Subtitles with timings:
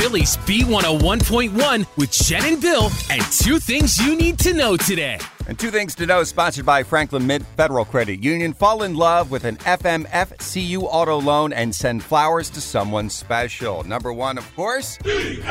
[0.00, 5.20] Philly's B101.1 with Jen and Bill and two things you need to know today.
[5.46, 8.54] And two things to know, sponsored by Franklin Mint Federal Credit Union.
[8.54, 13.84] Fall in love with an FMFCU auto loan and send flowers to someone special.
[13.84, 14.96] Number one, of course.
[15.04, 15.44] E-A-G-L-E-S,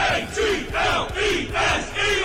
[1.95, 2.18] Eagles!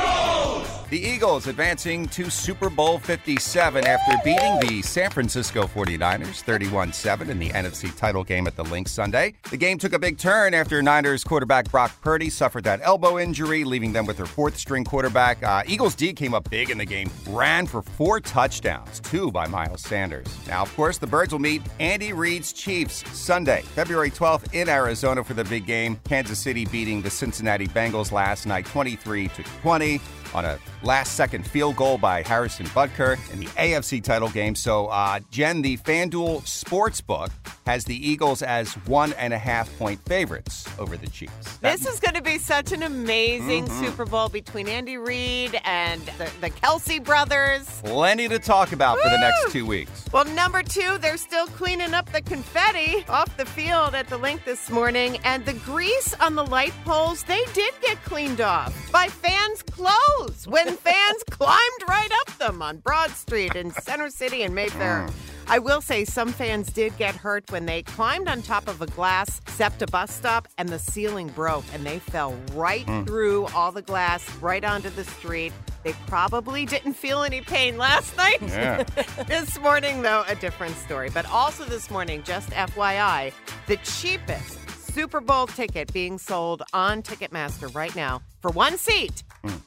[0.95, 7.31] The Eagles advancing to Super Bowl 57 after beating the San Francisco 49ers 31 7
[7.31, 9.35] in the NFC title game at the Linc Sunday.
[9.51, 13.65] The game took a big turn after Niners quarterback Brock Purdy suffered that elbow injury,
[13.65, 15.43] leaving them with their fourth string quarterback.
[15.43, 19.49] Uh, Eagles D came up big in the game, ran for four touchdowns, two by
[19.49, 20.29] Miles Sanders.
[20.47, 25.25] Now, of course, the Birds will meet Andy Reid's Chiefs Sunday, February 12th in Arizona
[25.25, 25.99] for the big game.
[26.05, 29.29] Kansas City beating the Cincinnati Bengals last night 23
[29.61, 30.01] 20
[30.35, 34.55] on a last second field goal by Harrison Butker in the AFC title game.
[34.55, 37.31] So, uh, Jen, the FanDuel Sportsbook
[37.67, 41.57] has the Eagles as one and a half point favorites over the Chiefs.
[41.59, 43.85] This is going to be such an amazing Mm-hmm.
[43.85, 47.67] Super Bowl between Andy Reid and the, the Kelce brothers.
[47.85, 50.05] Plenty to talk about for the next two weeks.
[50.13, 54.45] Well, number two, they're still cleaning up the confetti off the field at the Linc
[54.45, 59.07] this morning, and the grease on the light poles, they did get cleaned off by
[59.09, 64.55] fans' clothes when fans climbed right up them on Broad Street in Center City and
[64.55, 65.07] Mayfair.
[65.07, 65.15] Mm.
[65.47, 68.87] I will say some fans did get hurt when they climbed on top of a
[68.87, 73.07] glass SEPTA bus stop and the ceiling broke and they fell right mm.
[73.07, 75.53] through all the glass right onto the street.
[75.85, 78.39] They probably didn't feel any pain last night.
[78.43, 78.83] Yeah.
[79.27, 81.11] this morning, though, a different story.
[81.11, 83.33] But also this morning, just FYI,
[83.67, 84.64] the cheapest
[84.95, 89.25] Super Bowl ticket being sold on Ticketmaster right now for one seat,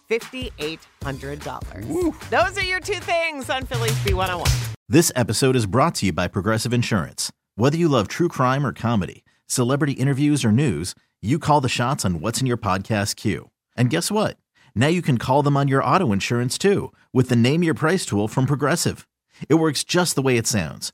[0.10, 2.30] $5,800.
[2.30, 4.50] Those are your two things on Philly's B101.
[4.88, 7.30] This episode is brought to you by Progressive Insurance.
[7.56, 12.06] Whether you love true crime or comedy, celebrity interviews or news, you call the shots
[12.06, 13.50] on what's in your podcast queue.
[13.76, 14.38] And guess what?
[14.76, 18.06] Now you can call them on your auto insurance too with the Name Your Price
[18.06, 19.06] tool from Progressive.
[19.50, 20.94] It works just the way it sounds.